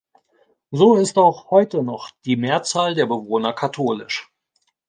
[0.71, 4.31] So ist auch heute noch die Mehrzahl der Bewohner katholisch.